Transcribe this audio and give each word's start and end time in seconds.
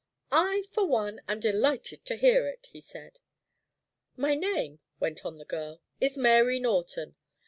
"I, 0.31 0.63
for 0.71 0.87
one, 0.87 1.21
am 1.27 1.39
delighted 1.39 2.05
to 2.05 2.15
hear 2.15 2.47
it," 2.47 2.69
he 2.71 2.81
said. 2.81 3.19
"My 4.17 4.33
name," 4.33 4.79
went 4.99 5.23
on 5.27 5.37
the 5.37 5.45
girl, 5.45 5.79
"is 5.99 6.17
Mary 6.17 6.59
Norton. 6.59 7.15